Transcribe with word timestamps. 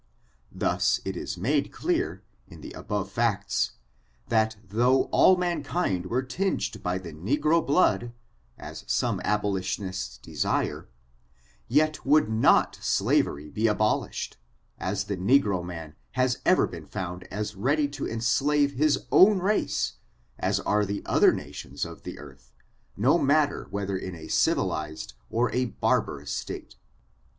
Thus 0.51 0.99
it 1.05 1.15
is 1.15 1.37
made 1.37 1.71
clear, 1.71 2.23
in 2.47 2.61
the 2.61 2.71
above 2.71 3.11
facts, 3.11 3.73
that 4.29 4.55
though 4.67 5.03
all 5.11 5.37
mankind 5.37 6.07
were 6.07 6.23
tinged 6.23 6.81
by 6.81 6.97
the 6.97 7.13
negro 7.13 7.63
blood, 7.63 8.11
as 8.57 8.83
some 8.87 9.21
abolitionists 9.23 10.17
desire, 10.17 10.89
yet 11.67 12.03
would 12.03 12.29
not 12.29 12.79
slavery 12.81 13.51
be 13.51 13.67
abolish 13.67 14.31
ed, 14.31 14.37
as 14.79 15.03
the 15.03 15.17
negro 15.17 15.63
man 15.63 15.93
has 16.13 16.39
ever 16.47 16.65
been 16.65 16.87
found 16.87 17.25
as 17.25 17.53
ready 17.55 17.87
to 17.89 18.09
enslave 18.09 18.73
his 18.73 19.05
ow^n 19.11 19.39
race 19.39 19.97
as 20.39 20.59
are 20.61 20.83
the 20.83 21.03
other 21.05 21.31
nations 21.31 21.85
of 21.85 22.01
the 22.01 22.17
earth, 22.17 22.51
no 22.97 23.19
matter 23.19 23.67
whether 23.69 23.95
in 23.95 24.15
a 24.15 24.29
civilized 24.29 25.13
or 25.29 25.51
a 25.51 25.65
bar 25.65 26.03
barous 26.03 26.29
state. 26.29 26.75